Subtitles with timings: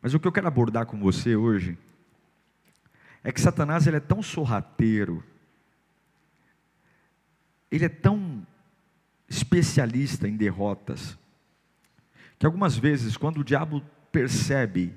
[0.00, 1.76] Mas o que eu quero abordar com você hoje
[3.22, 5.22] é que Satanás ele é tão sorrateiro,
[7.70, 8.46] ele é tão
[9.28, 11.18] especialista em derrotas,
[12.38, 14.96] que algumas vezes, quando o diabo percebe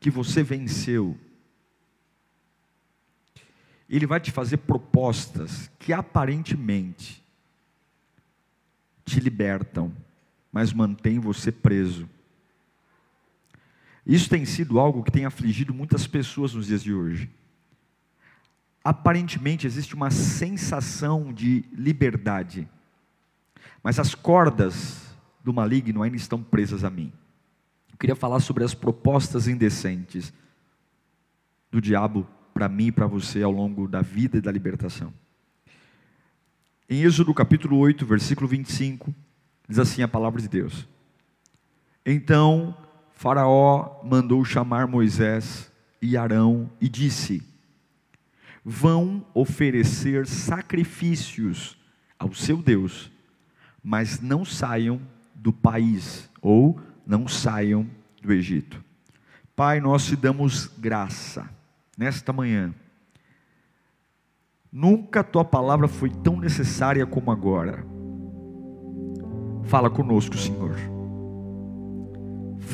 [0.00, 1.16] que você venceu,
[3.88, 7.24] ele vai te fazer propostas que aparentemente
[9.04, 9.96] te libertam,
[10.50, 12.08] mas mantém você preso.
[14.06, 17.28] Isso tem sido algo que tem afligido muitas pessoas nos dias de hoje.
[18.84, 22.68] Aparentemente existe uma sensação de liberdade,
[23.82, 25.04] mas as cordas
[25.42, 27.12] do maligno ainda estão presas a mim.
[27.90, 30.32] Eu queria falar sobre as propostas indecentes
[31.68, 35.12] do diabo para mim e para você ao longo da vida e da libertação.
[36.88, 39.12] Em Êxodo capítulo 8, versículo 25,
[39.68, 40.86] diz assim a palavra de Deus:
[42.04, 42.76] Então
[43.16, 45.72] Faraó mandou chamar Moisés
[46.02, 47.42] e Arão e disse:
[48.62, 51.78] Vão oferecer sacrifícios
[52.18, 53.10] ao seu Deus,
[53.82, 55.00] mas não saiam
[55.34, 57.88] do país, ou não saiam
[58.20, 58.84] do Egito.
[59.56, 61.48] Pai, nós te damos graça
[61.96, 62.74] nesta manhã.
[64.70, 67.82] Nunca tua palavra foi tão necessária como agora.
[69.64, 70.95] Fala conosco, Senhor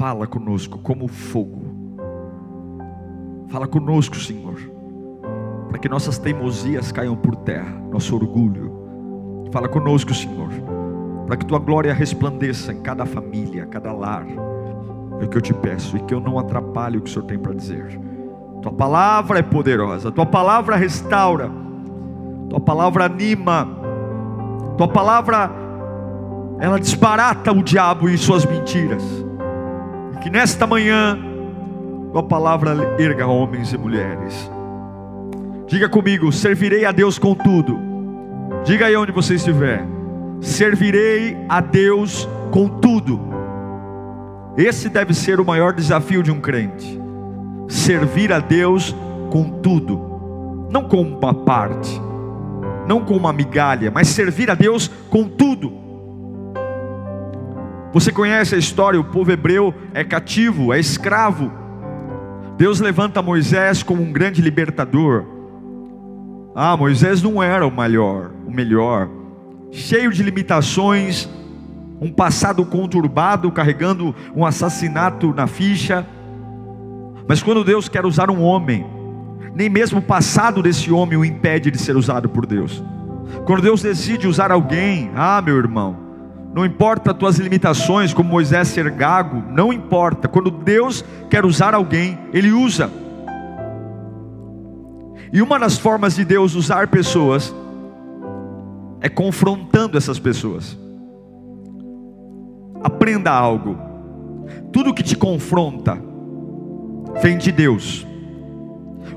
[0.02, 1.62] Fala conosco como fogo.
[3.46, 4.58] Fala conosco, Senhor,
[5.68, 9.46] para que nossas teimosias caiam por terra, nosso orgulho.
[9.52, 10.48] Fala conosco, Senhor,
[11.24, 14.26] para que tua glória resplandeça em cada família, cada lar.
[15.20, 17.26] É o que eu te peço e que eu não atrapalhe o que o Senhor
[17.26, 17.96] tem para dizer.
[18.60, 21.48] Tua palavra é poderosa, tua palavra restaura,
[22.50, 23.68] tua palavra anima,
[24.76, 25.48] tua palavra
[26.58, 29.30] ela disparata o diabo e suas mentiras.
[30.22, 31.18] Que nesta manhã,
[32.12, 34.48] tua palavra erga homens e mulheres.
[35.66, 37.76] Diga comigo: servirei a Deus com tudo.
[38.64, 39.84] Diga aí onde você estiver.
[40.40, 43.20] Servirei a Deus com tudo.
[44.56, 47.00] Esse deve ser o maior desafio de um crente.
[47.68, 48.94] Servir a Deus
[49.28, 52.00] com tudo, não com uma parte,
[52.86, 55.81] não com uma migalha, mas servir a Deus com tudo.
[57.92, 58.98] Você conhece a história?
[58.98, 61.52] O povo hebreu é cativo, é escravo.
[62.56, 65.24] Deus levanta Moisés como um grande libertador.
[66.54, 69.08] Ah, Moisés não era o melhor, o melhor,
[69.70, 71.28] cheio de limitações,
[72.00, 76.06] um passado conturbado, carregando um assassinato na ficha.
[77.26, 78.86] Mas quando Deus quer usar um homem,
[79.54, 82.82] nem mesmo o passado desse homem o impede de ser usado por Deus.
[83.44, 86.11] Quando Deus decide usar alguém, ah, meu irmão,
[86.54, 90.28] não importa as tuas limitações, como Moisés ser gago, não importa.
[90.28, 92.90] Quando Deus quer usar alguém, Ele usa.
[95.32, 97.54] E uma das formas de Deus usar pessoas
[99.00, 100.78] é confrontando essas pessoas.
[102.84, 103.78] Aprenda algo.
[104.70, 105.98] Tudo que te confronta
[107.22, 108.06] vem de Deus.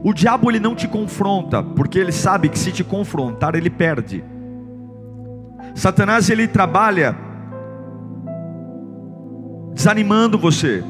[0.01, 4.23] O diabo ele não te confronta, porque ele sabe que se te confrontar ele perde.
[5.75, 7.15] Satanás ele trabalha
[9.73, 10.81] desanimando você,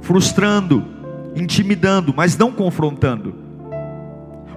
[0.00, 0.84] frustrando,
[1.34, 3.34] intimidando, mas não confrontando.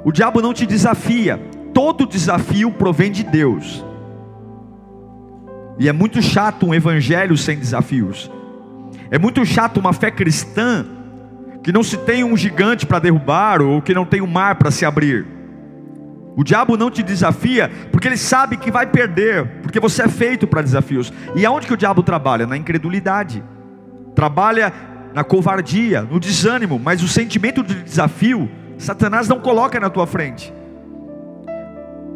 [0.06, 1.41] O diabo não te desafia,
[1.73, 3.84] todo desafio provém de Deus.
[5.79, 8.31] E é muito chato um evangelho sem desafios.
[9.09, 10.85] É muito chato uma fé cristã
[11.64, 14.70] que não se tem um gigante para derrubar ou que não tem um mar para
[14.70, 15.36] se abrir.
[16.37, 20.45] O diabo não te desafia porque ele sabe que vai perder, porque você é feito
[20.45, 21.11] para desafios.
[21.35, 22.45] E aonde que o diabo trabalha?
[22.45, 23.43] Na incredulidade.
[24.13, 24.72] Trabalha
[25.16, 28.47] na covardia, no desânimo, mas o sentimento de desafio,
[28.78, 30.53] Satanás não coloca na tua frente.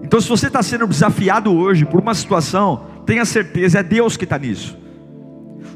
[0.04, 4.26] Então, se você está sendo desafiado hoje por uma situação, tenha certeza, é Deus que
[4.26, 4.78] está nisso.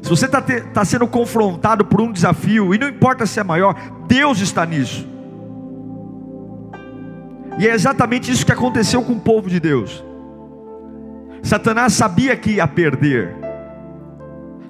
[0.02, 3.74] Se você está tá sendo confrontado por um desafio, e não importa se é maior,
[4.06, 5.15] Deus está nisso.
[7.58, 10.04] E é exatamente isso que aconteceu com o povo de Deus.
[11.42, 13.34] Satanás sabia que ia perder.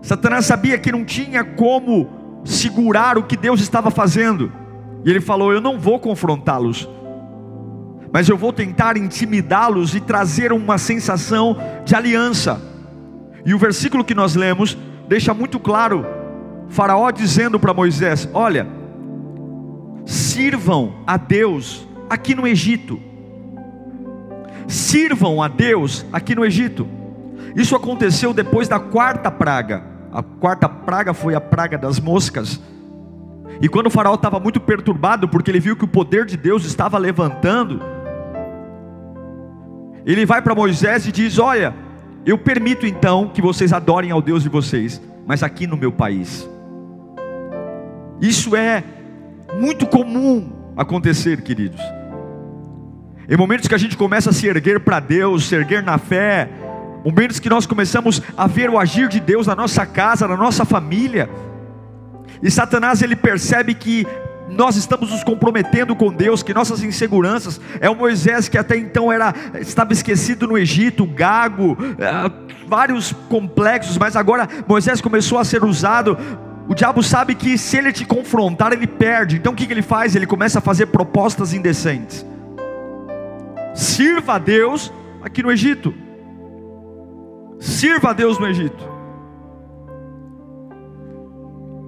[0.03, 2.09] Satanás sabia que não tinha como
[2.45, 4.53] segurar o que Deus estava fazendo.
[5.05, 6.89] E ele falou: Eu não vou confrontá-los,
[8.13, 12.61] mas eu vou tentar intimidá-los e trazer uma sensação de aliança.
[13.45, 14.79] E o versículo que nós lemos
[15.09, 16.07] deixa muito claro:
[16.69, 18.67] Faraó dizendo para Moisés: Olha,
[20.05, 23.01] sirvam a Deus aqui no Egito.
[24.67, 26.87] Sirvam a Deus aqui no Egito.
[27.55, 29.83] Isso aconteceu depois da quarta praga.
[30.13, 32.61] A quarta praga foi a praga das moscas.
[33.61, 36.65] E quando o faraó estava muito perturbado, porque ele viu que o poder de Deus
[36.65, 37.81] estava levantando,
[40.05, 41.75] ele vai para Moisés e diz: Olha,
[42.25, 46.49] eu permito então que vocês adorem ao Deus de vocês, mas aqui no meu país.
[48.21, 48.83] Isso é
[49.59, 51.81] muito comum acontecer, queridos.
[53.29, 56.49] Em momentos que a gente começa a se erguer para Deus, se erguer na fé,
[57.05, 60.65] momentos que nós começamos a ver o agir de Deus na nossa casa, na nossa
[60.65, 61.29] família,
[62.43, 64.07] e Satanás ele percebe que
[64.49, 69.13] nós estamos nos comprometendo com Deus, que nossas inseguranças é o Moisés que até então
[69.13, 72.31] era estava esquecido no Egito, gago, é,
[72.69, 76.17] vários complexos, mas agora Moisés começou a ser usado.
[76.77, 79.37] Diabo sabe que se ele te confrontar, ele perde.
[79.37, 80.15] Então o que, que ele faz?
[80.15, 82.25] Ele começa a fazer propostas indecentes.
[83.75, 84.93] Sirva a Deus
[85.23, 85.93] aqui no Egito.
[87.59, 88.97] Sirva a Deus no Egito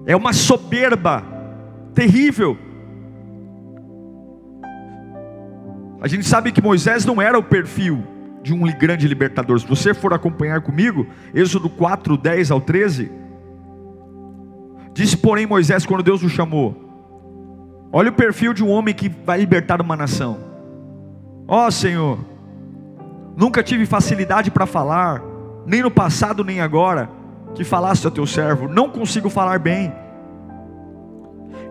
[0.09, 1.23] é uma soberba
[1.95, 2.57] terrível.
[6.01, 8.03] A gente sabe que Moisés não era o perfil
[8.43, 9.61] de um grande libertador.
[9.61, 13.13] Se você for acompanhar comigo, Êxodo 4, 10 ao 13,
[14.99, 16.75] disse, porém, Moisés, quando Deus o chamou:
[17.93, 20.39] Olha o perfil de um homem que vai libertar uma nação.
[21.47, 22.19] Ó oh, Senhor,
[23.37, 25.23] nunca tive facilidade para falar,
[25.65, 27.09] nem no passado nem agora
[27.55, 29.93] que falaste ao teu servo: Não consigo falar bem.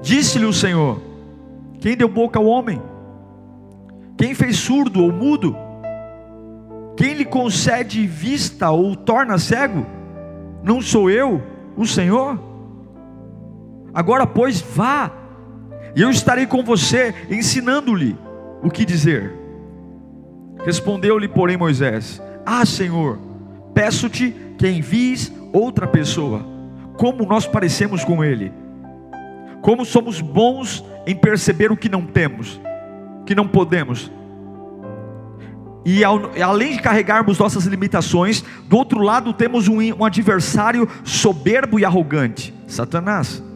[0.01, 1.01] Disse-lhe o Senhor:
[1.81, 2.81] Quem deu boca ao homem?
[4.18, 5.53] Quem fez surdo ou mudo?
[6.95, 9.85] Quem lhe concede vista ou torna cego?
[10.63, 11.44] Não sou eu,
[11.75, 12.47] o Senhor?
[13.97, 15.11] Agora, pois, vá,
[15.95, 18.15] e eu estarei com você, ensinando-lhe
[18.61, 19.33] o que dizer.
[20.63, 23.17] Respondeu-lhe, porém, Moisés: Ah, Senhor,
[23.73, 26.45] peço-te que envies outra pessoa,
[26.95, 28.53] como nós parecemos com Ele,
[29.63, 32.61] como somos bons em perceber o que não temos,
[33.25, 34.11] que não podemos,
[35.83, 41.79] e ao, além de carregarmos nossas limitações, do outro lado temos um, um adversário soberbo
[41.79, 43.46] e arrogante, Satanás.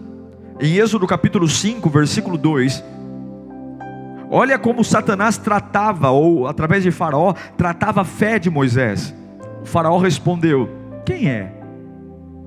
[0.61, 2.83] Em Êxodo capítulo 5, versículo 2,
[4.29, 9.11] olha como Satanás tratava, ou através de Faraó, tratava a fé de Moisés.
[9.63, 10.69] O Faraó respondeu:
[11.03, 11.51] Quem é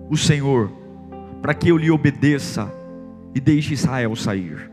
[0.08, 0.70] o Senhor,
[1.42, 2.72] para que eu lhe obedeça
[3.34, 4.70] e deixe Israel sair.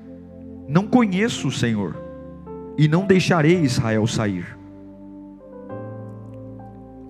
[0.68, 1.98] Não conheço o Senhor,
[2.78, 4.56] e não deixarei Israel sair.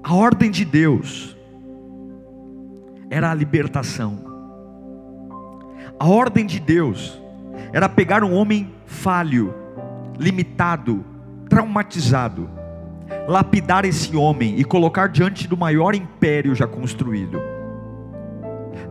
[0.01, 1.35] A ordem de Deus
[3.09, 4.30] era a libertação.
[6.01, 7.21] A ordem de Deus
[7.71, 9.53] era pegar um homem falho,
[10.17, 11.05] limitado,
[11.47, 12.49] traumatizado,
[13.27, 17.39] lapidar esse homem e colocar diante do maior império já construído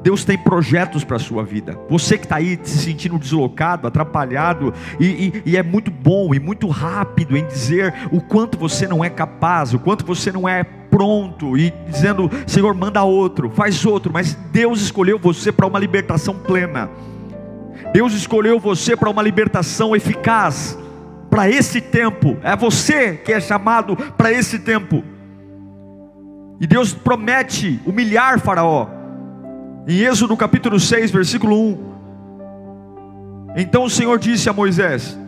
[0.03, 1.79] Deus tem projetos para a sua vida.
[1.89, 6.40] Você que está aí se sentindo deslocado, atrapalhado, e, e, e, é muito bom e
[6.40, 10.64] muito rápido em dizer o quanto você não é capaz, o quanto você não é
[10.90, 16.35] pronto, e dizendo: Senhor, manda outro, faz outro, mas Deus escolheu você para uma libertação
[16.35, 16.90] plena.
[17.92, 20.78] Deus escolheu você para uma libertação eficaz,
[21.28, 22.37] para esse tempo.
[22.42, 25.02] É você que é chamado para esse tempo.
[26.61, 29.00] E Deus promete humilhar Faraó
[29.88, 31.90] em Êxodo capítulo 6, versículo 1.
[33.56, 35.18] Então o Senhor disse a Moisés: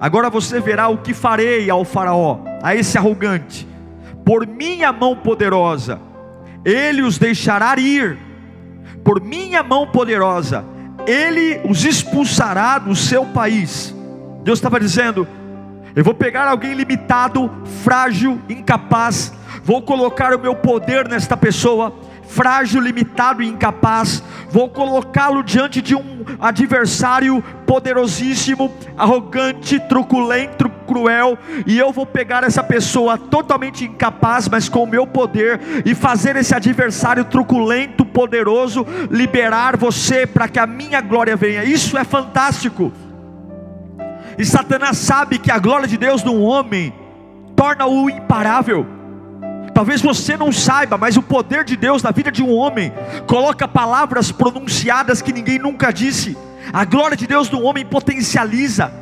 [0.00, 3.68] Agora você verá o que farei ao Faraó, a esse arrogante,
[4.28, 5.98] por minha mão poderosa,
[6.62, 8.18] ele os deixará ir,
[9.02, 10.66] por minha mão poderosa,
[11.06, 13.94] ele os expulsará do seu país.
[14.44, 15.26] Deus estava dizendo:
[15.96, 17.50] Eu vou pegar alguém limitado,
[17.82, 19.32] frágil, incapaz,
[19.64, 21.94] vou colocar o meu poder nesta pessoa
[22.28, 31.78] frágil, limitado e incapaz, vou colocá-lo diante de um adversário poderosíssimo, arrogante, truculento, cruel, e
[31.78, 36.54] eu vou pegar essa pessoa totalmente incapaz, mas com o meu poder, e fazer esse
[36.54, 41.62] adversário truculento, poderoso, liberar você para que a minha glória venha.
[41.62, 42.90] Isso é fantástico.
[44.38, 46.92] E Satanás sabe que a glória de Deus num homem
[47.54, 48.98] torna-o imparável
[49.78, 52.92] Talvez você não saiba, mas o poder de Deus na vida de um homem
[53.28, 56.36] coloca palavras pronunciadas que ninguém nunca disse.
[56.72, 58.92] A glória de Deus no homem potencializa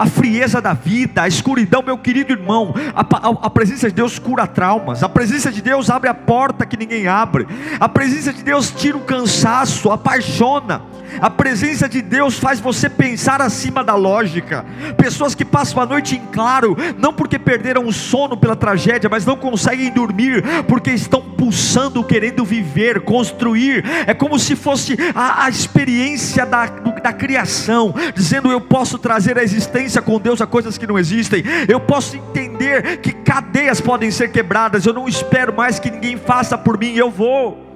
[0.00, 2.72] a frieza da vida, a escuridão, meu querido irmão.
[2.94, 6.64] A, a, a, presença de Deus cura traumas, a presença de Deus abre a porta
[6.64, 7.46] que ninguém abre,
[7.78, 10.80] a presença de Deus tira o cansaço, apaixona.
[11.20, 14.64] A presença de Deus faz você pensar acima da lógica.
[14.96, 19.24] Pessoas que passam a noite em claro, não porque perderam o sono pela tragédia, mas
[19.24, 23.84] não conseguem dormir, porque estão pulsando, querendo viver, construir.
[24.06, 29.42] É como se fosse a, a experiência da, da criação, dizendo: Eu posso trazer a
[29.42, 34.30] existência com Deus a coisas que não existem, eu posso entender que cadeias podem ser
[34.30, 34.86] quebradas.
[34.86, 37.66] Eu não espero mais que ninguém faça por mim, eu vou.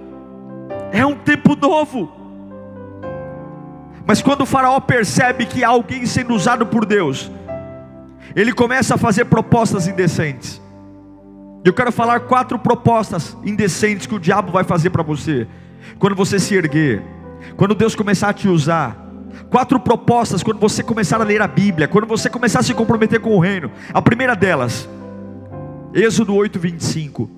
[0.93, 2.24] É um tempo novo.
[4.07, 7.31] Mas quando o Faraó percebe que há alguém sendo usado por Deus,
[8.37, 10.61] ele começa a fazer propostas indecentes.
[11.65, 15.47] Eu quero falar quatro propostas indecentes que o diabo vai fazer para você,
[15.99, 17.03] quando você se erguer,
[17.57, 19.03] quando Deus começar a te usar.
[19.51, 23.21] Quatro propostas quando você começar a ler a Bíblia, quando você começar a se comprometer
[23.21, 23.71] com o reino.
[23.93, 24.89] A primeira delas,
[25.93, 27.31] Êxodo 8, 25.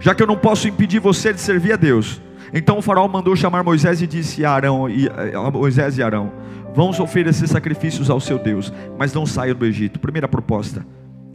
[0.00, 2.20] Já que eu não posso impedir você de servir a Deus,
[2.52, 6.32] então o faraó mandou chamar Moisés e disse a Arão, e, a Moisés e Arão:
[6.74, 9.98] Vamos oferecer sacrifícios ao seu Deus, mas não saiam do Egito.
[9.98, 10.86] Primeira proposta: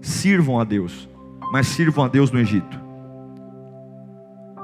[0.01, 1.10] sirvam a Deus,
[1.51, 2.80] mas sirvam a Deus no Egito.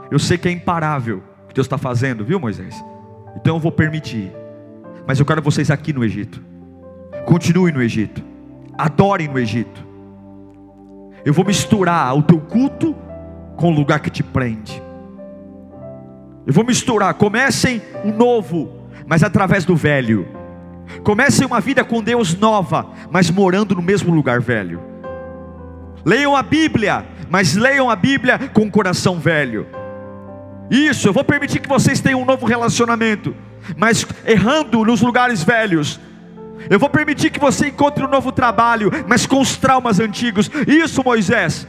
[0.09, 2.75] Eu sei que é imparável o que Deus está fazendo, viu, Moisés?
[3.35, 4.31] Então eu vou permitir,
[5.05, 6.41] mas eu quero vocês aqui no Egito.
[7.25, 8.23] Continuem no Egito,
[8.77, 9.85] adorem no Egito.
[11.25, 12.95] Eu vou misturar o teu culto
[13.57, 14.81] com o lugar que te prende.
[16.47, 17.13] Eu vou misturar.
[17.15, 20.25] Comecem o novo, mas através do velho.
[21.03, 24.81] Comecem uma vida com Deus nova, mas morando no mesmo lugar velho.
[26.05, 29.67] Leiam a Bíblia, mas leiam a Bíblia com o coração velho.
[30.71, 33.35] Isso, eu vou permitir que vocês tenham um novo relacionamento,
[33.75, 35.99] mas errando nos lugares velhos.
[36.69, 40.49] Eu vou permitir que você encontre um novo trabalho, mas com os traumas antigos.
[40.65, 41.67] Isso, Moisés.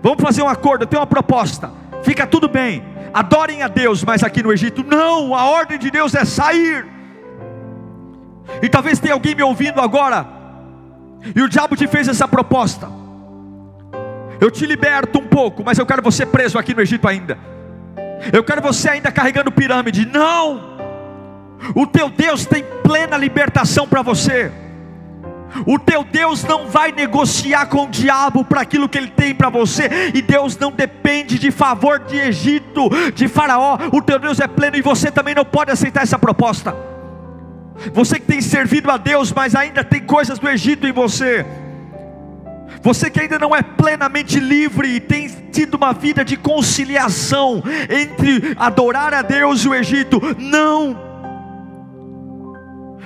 [0.00, 1.72] Vamos fazer um acordo, eu tenho uma proposta.
[2.04, 6.14] Fica tudo bem adorem a Deus, mas aqui no Egito, não, a ordem de Deus
[6.16, 6.84] é sair.
[8.60, 10.26] E talvez tenha alguém me ouvindo agora,
[11.34, 12.88] e o diabo te fez essa proposta.
[14.40, 17.38] Eu te liberto um pouco, mas eu quero você preso aqui no Egito ainda.
[18.32, 20.04] Eu quero você ainda carregando pirâmide.
[20.04, 20.74] Não!
[21.74, 24.52] O teu Deus tem plena libertação para você.
[25.66, 29.48] O teu Deus não vai negociar com o diabo para aquilo que ele tem para
[29.48, 33.78] você, e Deus não depende de favor de Egito, de Faraó.
[33.92, 36.74] O teu Deus é pleno e você também não pode aceitar essa proposta.
[37.92, 41.44] Você que tem servido a Deus, mas ainda tem coisas do Egito em você.
[42.82, 48.54] Você que ainda não é plenamente livre e tem tido uma vida de conciliação entre
[48.56, 51.03] adorar a Deus e o Egito, não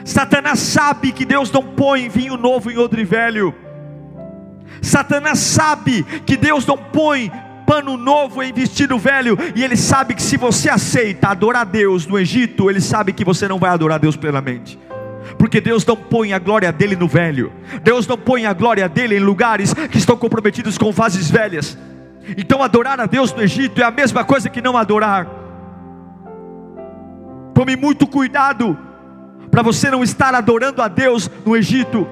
[0.09, 3.55] Satanás sabe que Deus não põe vinho novo em odre velho.
[4.81, 7.31] Satanás sabe que Deus não põe
[7.67, 12.19] pano novo em vestido velho, e ele sabe que se você aceita adorar Deus no
[12.19, 14.79] Egito, ele sabe que você não vai adorar Deus plenamente.
[15.37, 17.53] Porque Deus não põe a glória dele no velho.
[17.83, 21.77] Deus não põe a glória dele em lugares que estão comprometidos com fases velhas.
[22.35, 25.29] Então adorar a Deus no Egito é a mesma coisa que não adorar.
[27.53, 28.88] Tome muito cuidado
[29.51, 32.07] para você não estar adorando a Deus no Egito,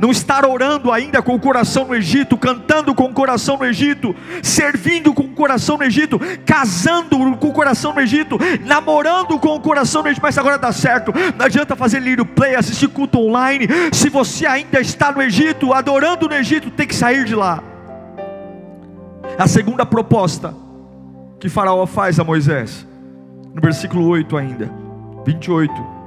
[0.00, 4.16] não estar orando ainda com o coração no Egito, cantando com o coração no Egito,
[4.42, 9.60] servindo com o coração no Egito, casando com o coração no Egito, namorando com o
[9.60, 13.68] coração no Egito, mas agora dá certo, não adianta fazer lírio play, assistir culto online,
[13.92, 17.62] se você ainda está no Egito, adorando no Egito, tem que sair de lá.
[19.38, 20.54] A segunda proposta
[21.38, 22.86] que Faraó faz a Moisés,
[23.54, 24.72] no versículo 8 ainda,
[25.26, 25.99] 28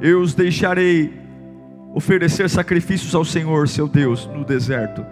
[0.00, 1.12] eu os deixarei
[1.92, 5.04] oferecer sacrifícios ao Senhor, seu Deus, no deserto,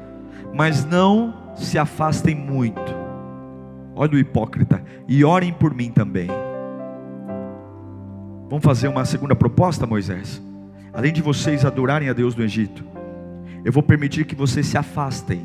[0.54, 2.94] mas não se afastem muito.
[3.94, 6.28] Olha o hipócrita, e orem por mim também.
[8.48, 10.40] Vamos fazer uma segunda proposta, Moisés?
[10.92, 12.84] Além de vocês adorarem a Deus no Egito,
[13.64, 15.44] eu vou permitir que vocês se afastem,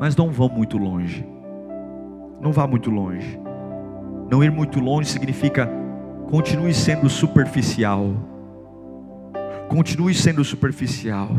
[0.00, 1.24] mas não vão muito longe.
[2.40, 3.38] Não vá muito longe.
[4.30, 5.70] Não ir muito longe significa
[6.28, 8.33] continue sendo superficial
[9.68, 11.30] Continue sendo superficial.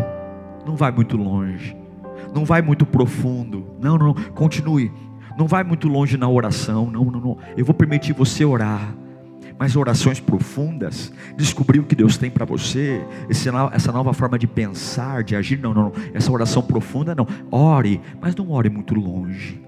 [0.65, 1.75] Não vai muito longe.
[2.34, 3.65] Não vai muito profundo.
[3.79, 4.91] Não, não, continue.
[5.38, 6.89] Não vai muito longe na oração.
[6.89, 7.38] Não, não, não.
[7.55, 8.96] Eu vou permitir você orar.
[9.58, 15.24] mas orações profundas, descobrir o que Deus tem para você, essa nova forma de pensar,
[15.24, 19.62] de agir, não, não, não, essa oração profunda, não, ore, mas não ore muito longe.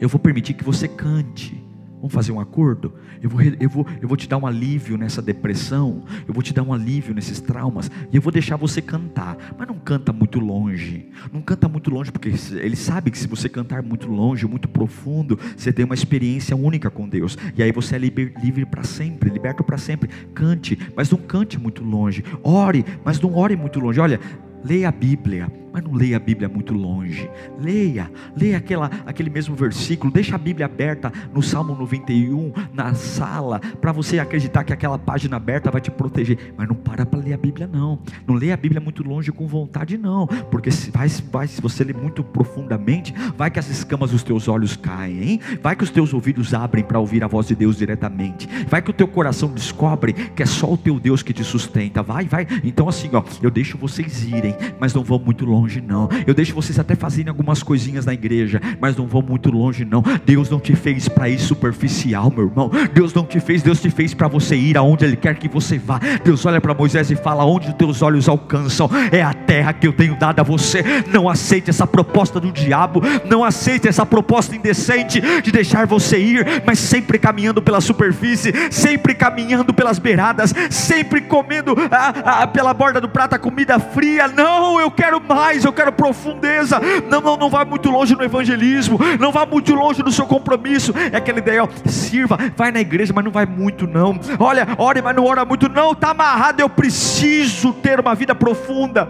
[0.00, 1.62] Eu vou permitir que você cante,
[1.96, 2.92] Vamos fazer um acordo?
[3.22, 6.52] Eu vou, eu, vou, eu vou te dar um alívio nessa depressão, eu vou te
[6.52, 10.38] dar um alívio nesses traumas, e eu vou deixar você cantar, mas não canta muito
[10.38, 14.68] longe, não canta muito longe, porque ele sabe que se você cantar muito longe, muito
[14.68, 18.84] profundo, você tem uma experiência única com Deus, e aí você é liber, livre para
[18.84, 20.08] sempre, liberto para sempre.
[20.34, 23.98] Cante, mas não cante muito longe, ore, mas não ore muito longe.
[24.00, 24.20] Olha,
[24.62, 27.28] leia a Bíblia mas não leia a Bíblia muito longe.
[27.60, 33.60] Leia, leia aquela, aquele mesmo versículo, deixa a Bíblia aberta no Salmo 91, na sala,
[33.78, 36.54] para você acreditar que aquela página aberta vai te proteger.
[36.56, 37.98] Mas não para para ler a Bíblia, não.
[38.26, 40.26] Não leia a Bíblia muito longe com vontade, não.
[40.26, 44.48] Porque se, vai, vai, se você ler muito profundamente, vai que as escamas dos teus
[44.48, 45.40] olhos caem, hein?
[45.62, 48.48] Vai que os teus ouvidos abrem para ouvir a voz de Deus diretamente.
[48.66, 52.02] Vai que o teu coração descobre que é só o teu Deus que te sustenta.
[52.02, 52.46] Vai, vai.
[52.64, 56.08] Então, assim, ó, eu deixo vocês irem, mas não vão muito longe longe, não.
[56.26, 60.02] Eu deixo vocês até fazerem algumas coisinhas na igreja, mas não vão muito longe, não.
[60.24, 62.70] Deus não te fez para ir superficial, meu irmão.
[62.94, 65.76] Deus não te fez, Deus te fez para você ir aonde Ele quer que você
[65.76, 66.00] vá.
[66.24, 69.86] Deus olha para Moisés e fala: Onde os teus olhos alcançam, é a terra que
[69.86, 70.84] eu tenho dado a você.
[71.12, 76.62] Não aceite essa proposta do diabo, não aceite essa proposta indecente de deixar você ir,
[76.64, 83.00] mas sempre caminhando pela superfície, sempre caminhando pelas beiradas, sempre comendo a, a, pela borda
[83.00, 84.28] do prato a comida fria.
[84.28, 86.80] Não, eu quero mais mais, eu quero profundeza.
[87.08, 90.92] Não, não, não vá muito longe no evangelismo, não vá muito longe no seu compromisso.
[91.12, 94.18] É aquela ideia, ó, sirva, vai na igreja, mas não vai muito não.
[94.38, 95.92] Olha, ore, mas não ora muito não.
[95.92, 99.08] Está amarrado, eu preciso ter uma vida profunda.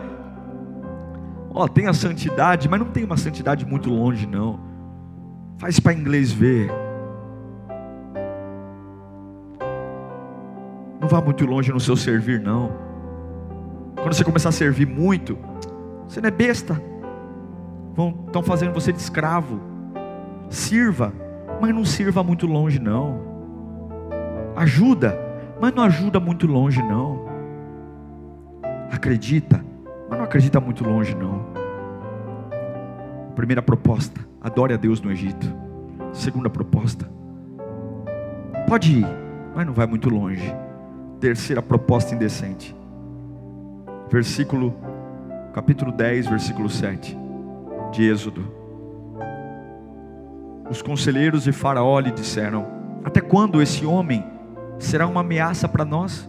[1.50, 4.60] Ó, tem a santidade, mas não tem uma santidade muito longe não.
[5.58, 6.70] Faz para inglês ver.
[11.00, 12.84] Não vá muito longe no seu servir não.
[13.96, 15.38] Quando você começar a servir muito,
[16.08, 16.80] você não é besta.
[18.26, 19.60] Estão fazendo você de escravo.
[20.48, 21.12] Sirva,
[21.60, 23.20] mas não sirva muito longe, não.
[24.54, 25.18] Ajuda,
[25.60, 27.26] mas não ajuda muito longe, não.
[28.90, 29.64] Acredita,
[30.08, 31.46] mas não acredita muito longe, não.
[33.34, 35.52] Primeira proposta: adore a Deus no Egito.
[36.12, 37.10] Segunda proposta:
[38.68, 39.06] pode ir,
[39.54, 40.54] mas não vai muito longe.
[41.20, 42.76] Terceira proposta indecente.
[44.10, 44.74] Versículo
[45.56, 47.16] capítulo 10, versículo 7
[47.90, 48.46] de Êxodo.
[50.68, 52.66] Os conselheiros de Faraó lhe disseram:
[53.02, 54.22] Até quando esse homem
[54.78, 56.28] será uma ameaça para nós?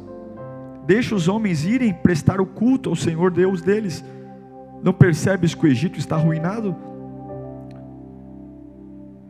[0.86, 4.02] Deixa os homens irem prestar o culto ao Senhor Deus deles.
[4.82, 6.74] Não percebes que o Egito está arruinado?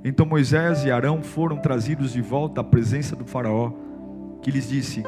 [0.03, 3.71] Então Moisés e Arão foram trazidos de volta à presença do Faraó,
[4.43, 5.01] que lhes disse: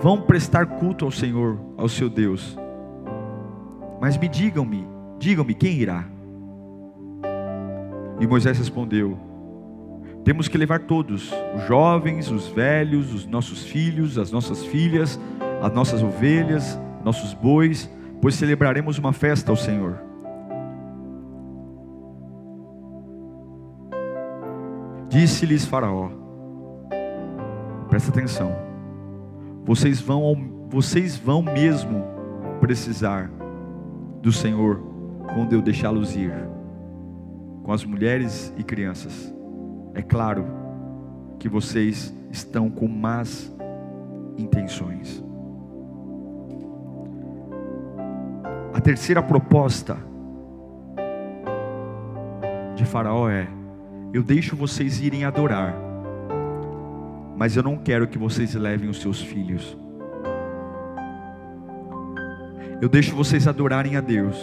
[0.00, 2.56] Vão prestar culto ao Senhor, ao seu Deus.
[4.02, 4.84] Mas me digam-me,
[5.16, 6.04] digam-me quem irá.
[8.18, 9.16] E Moisés respondeu:
[10.24, 15.20] Temos que levar todos, os jovens, os velhos, os nossos filhos, as nossas filhas,
[15.62, 17.88] as nossas ovelhas, nossos bois,
[18.20, 20.00] pois celebraremos uma festa ao Senhor.
[25.08, 26.10] Disse-lhes Faraó:
[27.88, 28.52] Presta atenção.
[29.64, 32.04] Vocês vão, vocês vão mesmo
[32.60, 33.30] precisar
[34.22, 34.80] do Senhor
[35.34, 36.32] quando eu deixá-los ir,
[37.64, 39.34] com as mulheres e crianças.
[39.94, 40.46] É claro
[41.38, 43.52] que vocês estão com más
[44.38, 45.22] intenções.
[48.72, 49.98] A terceira proposta
[52.76, 53.48] de Faraó é:
[54.12, 55.74] eu deixo vocês irem adorar,
[57.36, 59.76] mas eu não quero que vocês levem os seus filhos.
[62.82, 64.36] Eu deixo vocês adorarem a Deus,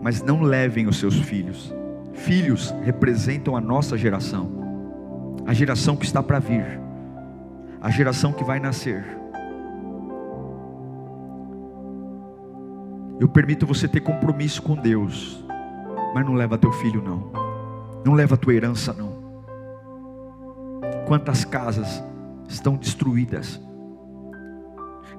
[0.00, 1.74] mas não levem os seus filhos.
[2.12, 4.48] Filhos representam a nossa geração,
[5.44, 6.78] a geração que está para vir,
[7.80, 9.04] a geração que vai nascer.
[13.18, 15.44] Eu permito você ter compromisso com Deus,
[16.14, 17.32] mas não leva teu filho não.
[18.04, 19.18] Não leva tua herança não.
[21.08, 22.04] Quantas casas
[22.48, 23.60] estão destruídas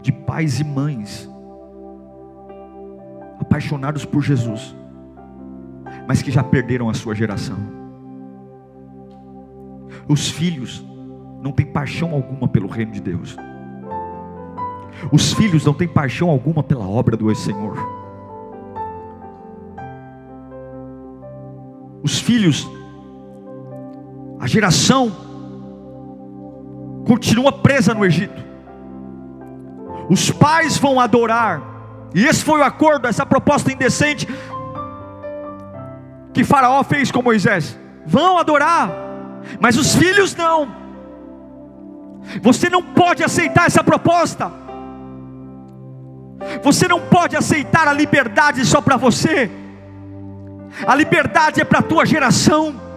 [0.01, 1.29] de pais e mães
[3.51, 4.73] apaixonados por Jesus,
[6.07, 7.57] mas que já perderam a sua geração.
[10.07, 10.81] Os filhos
[11.41, 13.35] não têm paixão alguma pelo reino de Deus.
[15.11, 17.75] Os filhos não têm paixão alguma pela obra do Senhor.
[22.01, 22.69] Os filhos,
[24.39, 25.11] a geração
[27.05, 28.41] continua presa no Egito.
[30.09, 31.70] Os pais vão adorar,
[32.13, 34.27] e esse foi o acordo, essa proposta indecente
[36.33, 37.77] que Faraó fez com Moisés.
[38.05, 38.91] Vão adorar,
[39.59, 40.81] mas os filhos não.
[42.41, 44.51] Você não pode aceitar essa proposta.
[46.63, 49.49] Você não pode aceitar a liberdade só para você.
[50.85, 52.90] A liberdade é para a tua geração.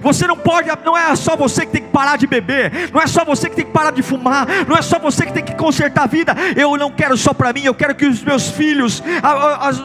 [0.00, 3.06] Você não pode, não é só você que tem que parar de beber, não é
[3.06, 5.54] só você que tem que parar de fumar, não é só você que tem que
[5.54, 6.34] consertar a vida.
[6.56, 9.02] Eu não quero só para mim, eu quero que os meus filhos,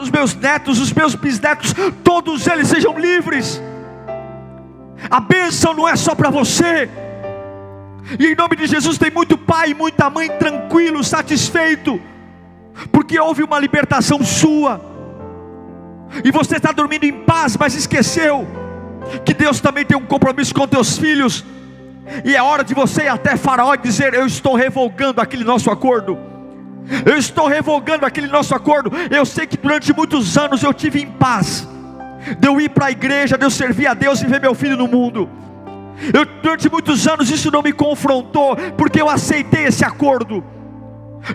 [0.02, 3.62] os meus netos, os meus bisnetos, todos eles sejam livres.
[5.10, 6.90] A bênção não é só para você.
[8.18, 12.02] E em nome de Jesus tem muito pai e muita mãe tranquilo, satisfeito,
[12.92, 14.82] porque houve uma libertação sua.
[16.24, 18.59] E você está dormindo em paz, mas esqueceu
[19.26, 21.46] que Deus também tem um compromisso com teus filhos.
[22.26, 25.70] E é hora de você ir até Faraó e dizer: Eu estou revogando aquele nosso
[25.70, 26.18] acordo.
[27.06, 28.92] Eu estou revogando aquele nosso acordo.
[29.12, 31.68] Eu sei que durante muitos anos eu tive em paz.
[32.38, 34.76] De eu ir para a igreja, de eu servir a Deus e ver meu filho
[34.76, 35.30] no mundo.
[36.14, 40.44] Eu, durante muitos anos isso não me confrontou, porque eu aceitei esse acordo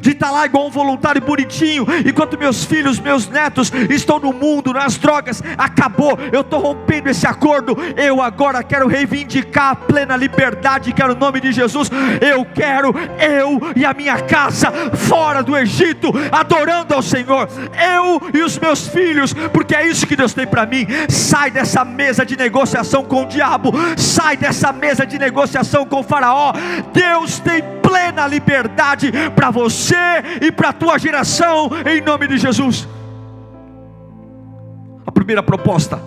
[0.00, 4.72] de estar lá igual um voluntário bonitinho, enquanto meus filhos, meus netos estão no mundo,
[4.72, 10.92] nas drogas, acabou, eu estou rompendo esse acordo, eu agora quero reivindicar a plena liberdade,
[10.92, 16.12] quero o nome de Jesus, eu quero eu e a minha casa fora do Egito,
[16.30, 17.48] adorando ao Senhor,
[17.96, 21.84] eu e os meus filhos, porque é isso que Deus tem para mim, sai dessa
[21.84, 26.52] mesa de negociação com o diabo, sai dessa mesa de negociação com o faraó,
[26.92, 27.62] Deus tem
[27.94, 29.94] plena liberdade para você
[30.42, 32.88] e para a tua geração, em nome de Jesus.
[35.06, 36.02] A primeira proposta,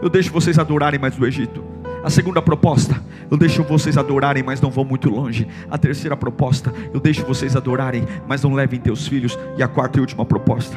[0.00, 1.64] eu deixo vocês adorarem mais do Egito.
[2.04, 5.48] A segunda proposta, eu deixo vocês adorarem, mas não vão muito longe.
[5.68, 9.36] A terceira proposta, eu deixo vocês adorarem, mas não levem teus filhos.
[9.58, 10.76] E a quarta e última proposta.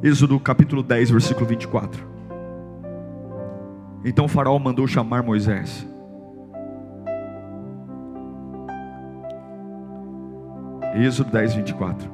[0.00, 2.06] Êxodo capítulo 10, versículo 24.
[4.04, 5.84] Então o faraó mandou chamar Moisés
[10.94, 12.10] Êxodo 10, 24.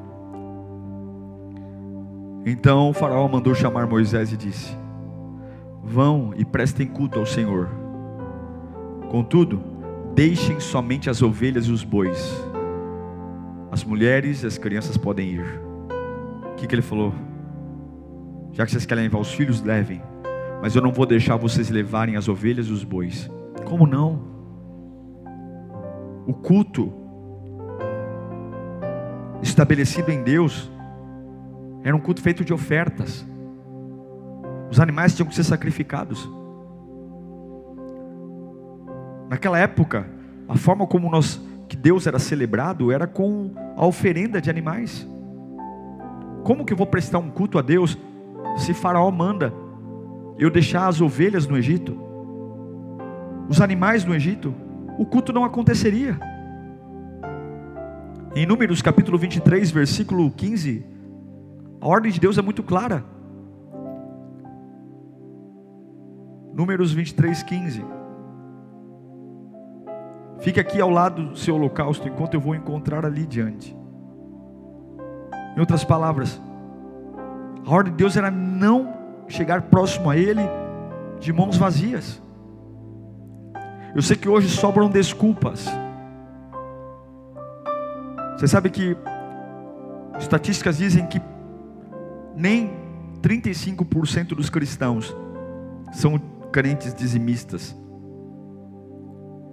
[2.47, 4.77] Então o faraó mandou chamar Moisés e disse:
[5.83, 7.69] Vão e prestem culto ao Senhor.
[9.11, 9.63] Contudo,
[10.15, 12.45] deixem somente as ovelhas e os bois.
[13.71, 15.61] As mulheres e as crianças podem ir.
[16.53, 17.15] O que, que ele falou?
[18.53, 20.03] Já que vocês querem levar os filhos, levem.
[20.61, 23.31] Mas eu não vou deixar vocês levarem as ovelhas e os bois.
[23.65, 24.23] Como não?
[26.27, 27.04] O culto
[29.45, 30.71] estabelecido em Deus
[31.83, 33.27] era um culto feito de ofertas.
[34.71, 36.29] Os animais tinham que ser sacrificados.
[39.29, 40.07] Naquela época,
[40.49, 45.07] a forma como nós que Deus era celebrado era com a oferenda de animais.
[46.43, 47.99] Como que eu vou prestar um culto a Deus
[48.57, 49.53] se Faraó manda
[50.39, 51.99] eu deixar as ovelhas no Egito,
[53.49, 54.55] os animais no Egito?
[54.99, 56.19] O culto não aconteceria.
[58.37, 60.85] Em Números capítulo 23, versículo 15,
[61.81, 63.05] a ordem de Deus é muito clara.
[66.53, 67.85] Números 23, 15.
[70.41, 73.77] Fique aqui ao lado do seu holocausto, enquanto eu vou encontrar ali diante.
[75.57, 76.43] Em outras palavras,
[77.65, 78.93] a ordem de Deus era não
[79.29, 80.43] chegar próximo a Ele
[81.21, 82.21] de mãos vazias.
[83.95, 85.69] Eu sei que hoje sobram desculpas
[88.37, 88.97] você sabe que
[90.19, 91.21] estatísticas dizem que
[92.37, 92.71] nem
[93.23, 95.15] 35% dos cristãos
[95.93, 96.19] são
[96.53, 97.77] crentes dizimistas.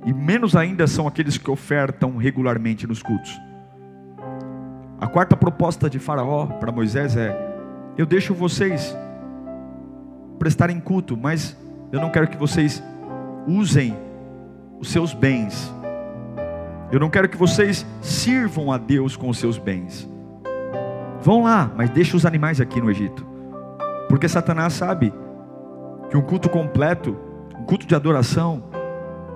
[0.06, 3.40] E menos ainda são aqueles que ofertam regularmente nos cultos.
[5.00, 7.36] A quarta proposta de Faraó para Moisés é:
[7.98, 8.96] Eu deixo vocês
[10.40, 11.56] prestarem culto, mas
[11.92, 12.84] eu não quero que vocês
[13.48, 13.96] usem
[14.80, 15.72] os seus bens
[16.92, 20.10] eu não quero que vocês sirvam a Deus com os seus bens.
[21.22, 23.26] Vão lá, mas deixe os animais aqui no Egito.
[24.10, 25.14] Porque Satanás sabe
[26.10, 27.16] que um culto completo,
[27.58, 28.64] um culto de adoração,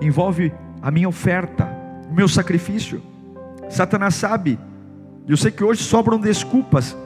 [0.00, 1.66] envolve a minha oferta,
[2.10, 3.02] o meu sacrifício.
[3.70, 4.58] Satanás sabe,
[5.26, 6.96] e eu sei que hoje sobram desculpas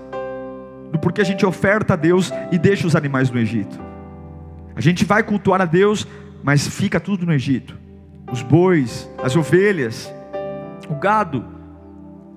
[0.91, 3.79] do porquê a gente oferta a Deus e deixa os animais no Egito.
[4.75, 6.07] A gente vai cultuar a Deus,
[6.43, 7.79] mas fica tudo no Egito.
[8.33, 10.13] Os bois, as ovelhas,
[10.91, 11.45] o gado.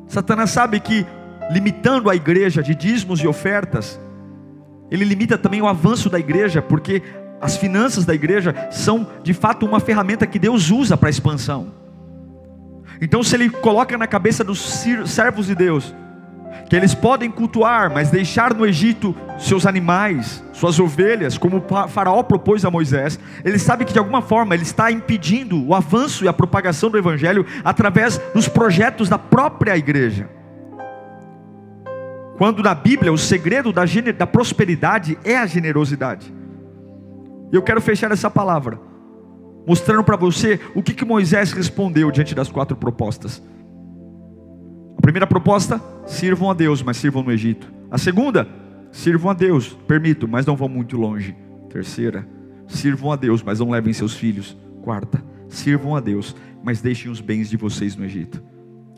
[0.07, 1.05] Satanás sabe que,
[1.51, 3.99] limitando a igreja de dízimos e ofertas,
[4.91, 7.01] ele limita também o avanço da igreja, porque
[7.41, 11.73] as finanças da igreja são de fato uma ferramenta que Deus usa para a expansão.
[13.01, 14.59] Então, se Ele coloca na cabeça dos
[15.05, 15.93] servos de Deus
[16.69, 22.23] que eles podem cultuar, mas deixar no Egito seus animais, suas ovelhas, como o Faraó
[22.23, 26.27] propôs a Moisés, ele sabe que de alguma forma ele está impedindo o avanço e
[26.27, 30.29] a propagação do Evangelho através dos projetos da própria igreja.
[32.37, 33.83] Quando na Bíblia o segredo da,
[34.17, 36.33] da prosperidade é a generosidade.
[37.51, 38.79] Eu quero fechar essa palavra,
[39.67, 43.41] mostrando para você o que, que Moisés respondeu diante das quatro propostas.
[45.03, 47.69] Primeira proposta, sirvam a Deus, mas sirvam no Egito.
[47.91, 48.47] A segunda,
[48.89, 51.35] sirvam a Deus, permito, mas não vão muito longe.
[51.69, 52.25] Terceira,
[52.69, 54.57] sirvam a Deus, mas não levem seus filhos.
[54.81, 58.41] Quarta, sirvam a Deus, mas deixem os bens de vocês no Egito.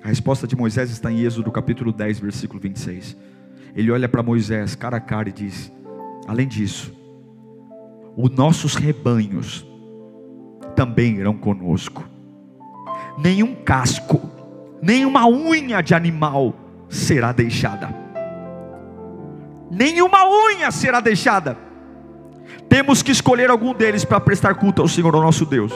[0.04, 3.18] A resposta de Moisés está em Êxodo capítulo 10, versículo 26.
[3.76, 5.74] Ele olha para Moisés cara a cara e diz:
[6.28, 6.94] Além disso,
[8.16, 9.66] os nossos rebanhos
[10.76, 12.08] também irão conosco.
[13.18, 14.35] Nenhum casco,
[14.82, 16.54] nenhuma unha de animal
[16.90, 17.94] será deixada.
[19.70, 21.58] Nenhuma unha será deixada.
[22.70, 25.74] Temos que escolher algum deles para prestar culto ao Senhor, ao nosso Deus.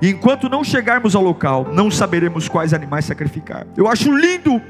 [0.00, 3.66] E enquanto não chegarmos ao local, não saberemos quais animais sacrificar.
[3.76, 4.60] Eu acho lindo.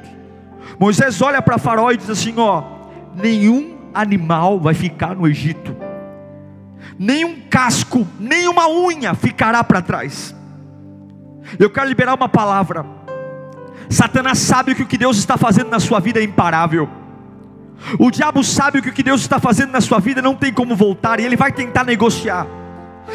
[0.78, 2.62] Moisés olha para Faraó e diz assim: Ó,
[3.14, 5.76] nenhum animal vai ficar no Egito,
[6.98, 10.34] nenhum casco, nenhuma unha ficará para trás.
[11.58, 13.03] Eu quero liberar uma palavra.
[13.88, 16.88] Satanás sabe que o que Deus está fazendo na sua vida é imparável.
[17.98, 20.74] O diabo sabe que o que Deus está fazendo na sua vida não tem como
[20.74, 22.46] voltar, e ele vai tentar negociar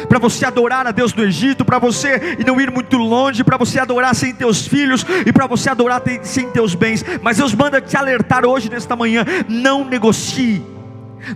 [0.08, 3.78] para você adorar a Deus do Egito, para você não ir muito longe, para você
[3.78, 7.04] adorar sem teus filhos e para você adorar sem teus bens.
[7.22, 10.62] Mas Deus manda te alertar hoje, nesta manhã: não negocie,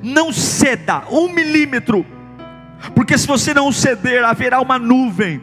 [0.02, 2.06] não ceda um milímetro,
[2.94, 5.40] porque se você não ceder, haverá uma nuvem,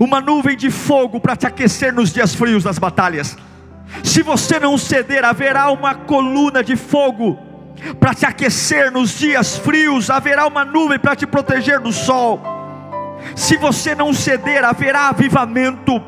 [0.00, 3.36] uma nuvem de fogo para te aquecer nos dias frios das batalhas.
[4.02, 7.38] Se você não ceder, haverá uma coluna de fogo
[7.98, 12.40] para te aquecer nos dias frios, haverá uma nuvem para te proteger do sol.
[13.34, 16.02] Se você não ceder, haverá avivamento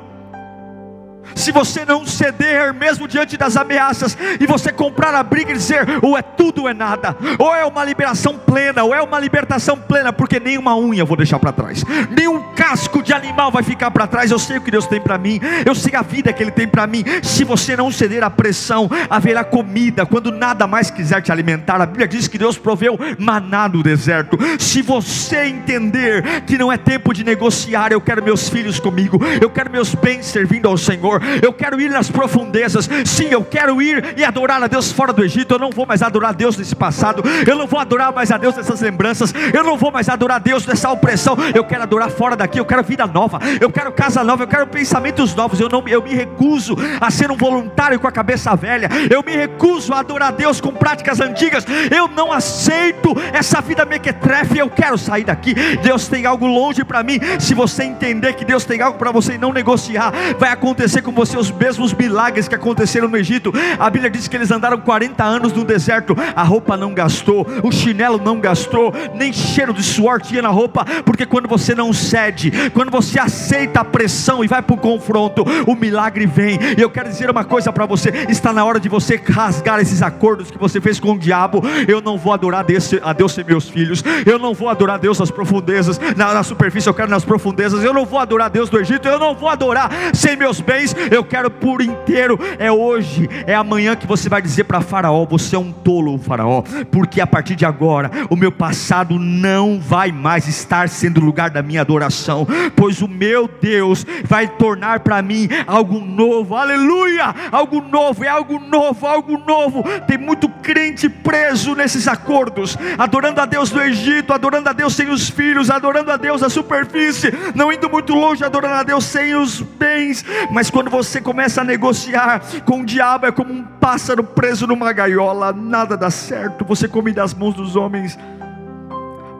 [1.34, 5.86] se você não ceder, mesmo diante das ameaças, e você comprar a briga e dizer,
[6.02, 9.76] ou é tudo ou é nada, ou é uma liberação plena, ou é uma libertação
[9.76, 13.90] plena, porque nenhuma unha eu vou deixar para trás, nenhum casco de animal vai ficar
[13.90, 14.30] para trás.
[14.30, 16.68] Eu sei o que Deus tem para mim, eu sei a vida que Ele tem
[16.68, 17.04] para mim.
[17.22, 21.80] Se você não ceder à pressão, haverá comida quando nada mais quiser te alimentar.
[21.80, 24.38] A Bíblia diz que Deus proveu maná no deserto.
[24.58, 29.50] Se você entender que não é tempo de negociar, eu quero meus filhos comigo, eu
[29.50, 32.88] quero meus bens servindo ao Senhor eu quero ir nas profundezas.
[33.04, 35.54] Sim, eu quero ir e adorar a Deus fora do Egito.
[35.54, 37.22] Eu não vou mais adorar a Deus nesse passado.
[37.46, 39.32] Eu não vou adorar mais a Deus nessas lembranças.
[39.52, 41.36] Eu não vou mais adorar a Deus nessa opressão.
[41.54, 42.58] Eu quero adorar fora daqui.
[42.58, 43.38] Eu quero vida nova.
[43.60, 44.44] Eu quero casa nova.
[44.44, 45.60] Eu quero pensamentos novos.
[45.60, 48.88] Eu não, eu me recuso a ser um voluntário com a cabeça velha.
[49.10, 51.64] Eu me recuso a adorar a Deus com práticas antigas.
[51.90, 54.58] Eu não aceito essa vida mequetrefe.
[54.58, 55.54] Eu quero sair daqui.
[55.82, 57.18] Deus tem algo longe para mim.
[57.38, 61.12] Se você entender que Deus tem algo para você e não negociar, vai acontecer com
[61.12, 63.52] você os mesmos milagres que aconteceram no Egito.
[63.78, 67.70] A Bíblia diz que eles andaram 40 anos no deserto, a roupa não gastou, o
[67.70, 72.52] chinelo não gastou, nem cheiro de suor tinha na roupa, porque quando você não cede,
[72.72, 76.58] quando você aceita a pressão e vai para o confronto, o milagre vem.
[76.76, 80.02] E eu quero dizer uma coisa para você: está na hora de você rasgar esses
[80.02, 81.62] acordos que você fez com o diabo.
[81.86, 82.64] Eu não vou adorar
[83.02, 86.42] a Deus sem meus filhos, eu não vou adorar a Deus nas profundezas, na, na
[86.42, 89.34] superfície, eu quero nas profundezas, eu não vou adorar a Deus do Egito, eu não
[89.34, 92.38] vou adorar sem meus bens, eu quero por inteiro.
[92.58, 96.62] É hoje, é amanhã que você vai dizer para Faraó: Você é um tolo, Faraó,
[96.90, 101.62] porque a partir de agora o meu passado não vai mais estar sendo lugar da
[101.62, 107.34] minha adoração, pois o meu Deus vai tornar para mim algo novo, aleluia!
[107.50, 109.84] Algo novo, é algo novo, algo novo.
[110.06, 115.08] Tem muito crente preso nesses acordos, adorando a Deus no Egito, adorando a Deus sem
[115.10, 119.34] os filhos, adorando a Deus na superfície, não indo muito longe, adorando a Deus sem
[119.34, 123.64] os bens, mas quando você você começa a negociar com o diabo, é como um
[123.64, 128.16] pássaro preso numa gaiola, nada dá certo, você come das mãos dos homens.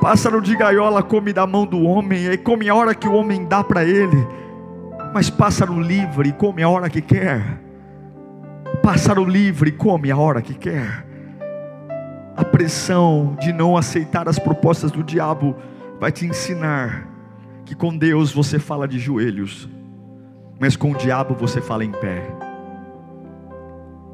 [0.00, 3.46] Pássaro de gaiola come da mão do homem, e come a hora que o homem
[3.46, 4.26] dá para ele,
[5.14, 7.60] mas pássaro livre come a hora que quer.
[8.82, 11.06] Pássaro livre come a hora que quer.
[12.36, 15.54] A pressão de não aceitar as propostas do diabo
[16.00, 17.06] vai te ensinar
[17.64, 19.68] que com Deus você fala de joelhos
[20.60, 22.22] mas com o diabo você fala em pé.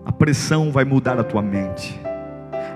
[0.04, 2.00] A pressão vai mudar a tua mente.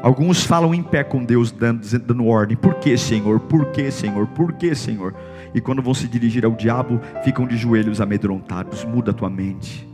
[0.03, 2.57] Alguns falam em pé com Deus, dando, dando ordem.
[2.57, 3.39] Por que, Senhor?
[3.39, 4.27] Por que, Senhor?
[4.27, 5.15] Por que, Senhor?
[5.55, 8.85] E quando vão se dirigir ao diabo, ficam de joelhos amedrontados.
[8.85, 9.89] Muda a tua mente.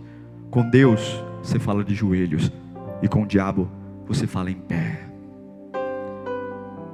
[0.51, 2.51] Com Deus, você fala de joelhos.
[3.03, 3.69] E com o diabo,
[4.07, 5.01] você fala em pé.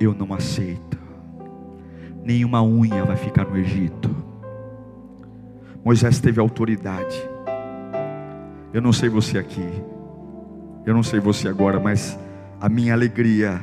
[0.00, 0.98] Eu não aceito.
[2.24, 4.31] Nenhuma unha vai ficar no Egito.
[5.84, 7.20] Moisés teve autoridade.
[8.72, 9.68] Eu não sei você aqui.
[10.86, 12.18] Eu não sei você agora, mas
[12.60, 13.60] a minha alegria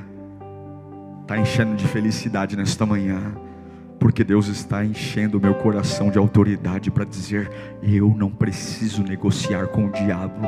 [1.21, 3.21] está enchendo de felicidade nesta manhã,
[3.97, 7.49] porque Deus está enchendo o meu coração de autoridade para dizer:
[7.81, 10.41] eu não preciso negociar com o diabo.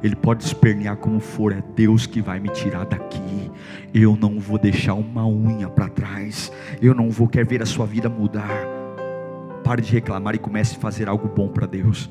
[0.00, 3.50] Ele pode espernear como for, é Deus que vai me tirar daqui.
[3.92, 6.52] Eu não vou deixar uma unha para trás.
[6.80, 8.77] Eu não vou querer ver a sua vida mudar.
[9.68, 12.08] Pare de reclamar e comece a fazer algo bom para Deus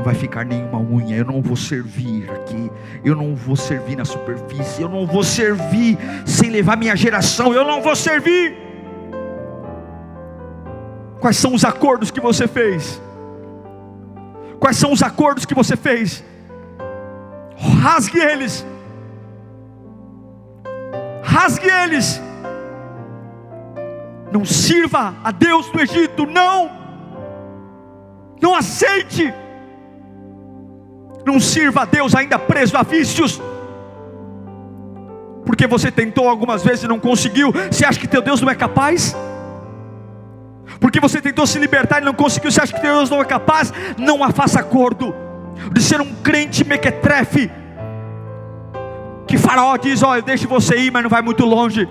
[0.00, 2.70] não vai ficar nenhuma unha, eu não vou servir aqui,
[3.04, 7.64] eu não vou servir na superfície, eu não vou servir sem levar minha geração, eu
[7.66, 8.56] não vou servir.
[11.20, 12.98] Quais são os acordos que você fez?
[14.58, 16.24] Quais são os acordos que você fez?
[17.82, 18.66] Rasgue eles.
[21.22, 22.22] Rasgue eles.
[24.32, 26.70] Não sirva a Deus do Egito, não.
[28.40, 29.32] Não aceite.
[31.26, 33.40] Não sirva a Deus ainda preso a vícios.
[35.44, 37.52] Porque você tentou algumas vezes e não conseguiu.
[37.70, 39.16] Você acha que teu Deus não é capaz?
[40.78, 42.50] Porque você tentou se libertar e não conseguiu.
[42.50, 43.72] Você acha que teu Deus não é capaz?
[43.98, 45.14] Não a faça acordo
[45.72, 47.50] de ser um crente mequetrefe.
[49.26, 51.88] Que Faraó diz: Olha, deixe você ir, mas não vai muito longe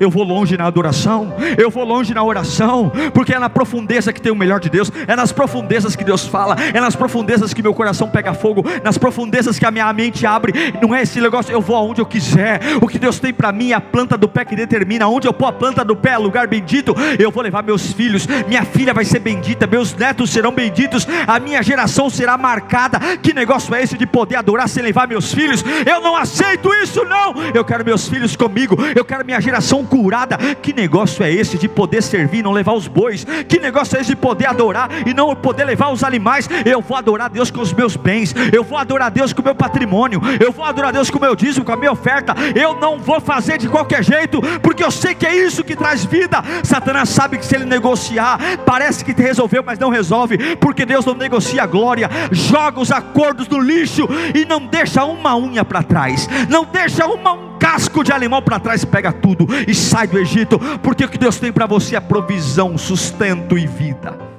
[0.00, 4.20] eu vou longe na adoração, eu vou longe na oração, porque é na profundeza que
[4.20, 7.62] tem o melhor de Deus, é nas profundezas que Deus fala, é nas profundezas que
[7.62, 10.72] meu coração pega fogo, nas profundezas que a minha mente abre.
[10.80, 12.60] Não é esse negócio, eu vou aonde eu quiser.
[12.80, 15.34] O que Deus tem para mim é a planta do pé que determina onde eu
[15.34, 16.94] pôr a planta do pé, lugar bendito.
[17.18, 21.38] Eu vou levar meus filhos, minha filha vai ser bendita, meus netos serão benditos, a
[21.38, 22.98] minha geração será marcada.
[23.18, 25.62] Que negócio é esse de poder adorar sem levar meus filhos?
[25.84, 27.34] Eu não aceito isso, não.
[27.54, 30.38] Eu quero meus filhos comigo, eu quero minha geração curada.
[30.62, 33.26] Que negócio é esse de poder servir e não levar os bois?
[33.48, 36.48] Que negócio é esse de poder adorar e não poder levar os animais?
[36.64, 39.54] Eu vou adorar Deus com os meus bens, eu vou adorar Deus com o meu
[39.54, 42.34] patrimônio, eu vou adorar Deus com o meu dízimo, com a minha oferta.
[42.54, 46.04] Eu não vou fazer de qualquer jeito, porque eu sei que é isso que traz
[46.04, 46.42] vida.
[46.62, 51.14] Satanás sabe que se ele negociar, parece que resolveu, mas não resolve, porque Deus não
[51.14, 56.28] negocia a glória, joga os acordos no lixo e não deixa uma unha para trás,
[56.48, 61.04] não deixa uma casco de animal para trás, pega tudo e sai do Egito, porque
[61.04, 64.29] o que Deus tem para você é provisão, sustento e vida.